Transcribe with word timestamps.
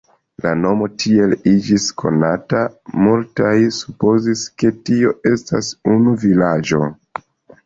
La 0.43 0.51
nomo 0.59 0.85
tiel 1.01 1.35
iĝis 1.51 1.85
konata, 2.03 2.61
multaj 3.09 3.53
supozis, 3.81 4.43
ke 4.63 4.73
tio 4.91 5.13
estas 5.35 5.71
unu 5.95 6.17
vilaĝo. 6.27 6.83